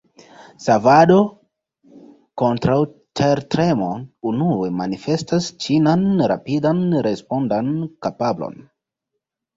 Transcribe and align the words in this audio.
Savado 0.67 1.17
kontraŭ 2.43 2.77
tertremo 3.21 3.89
unue 4.31 4.71
manifestas 4.79 5.51
ĉinan 5.67 6.09
rapidan 6.33 6.83
respondan 7.09 7.73
kapablon. 8.07 8.59